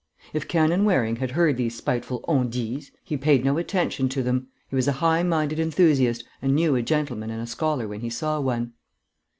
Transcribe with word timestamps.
If 0.33 0.47
Canon 0.47 0.83
Waring 0.83 1.17
had 1.17 1.29
heard 1.33 1.57
these 1.57 1.75
spiteful 1.77 2.25
on 2.27 2.49
dits, 2.49 2.89
he 3.03 3.17
paid 3.17 3.45
no 3.45 3.59
attention 3.59 4.09
to 4.09 4.23
them; 4.23 4.47
he 4.67 4.75
was 4.75 4.87
a 4.87 4.93
high 4.93 5.21
minded 5.21 5.59
enthusiast, 5.59 6.23
and 6.41 6.55
knew 6.55 6.75
a 6.75 6.81
gentleman 6.81 7.29
and 7.29 7.39
a 7.43 7.45
scholar 7.45 7.87
when 7.87 8.01
he 8.01 8.09
saw 8.09 8.39
one. 8.39 8.73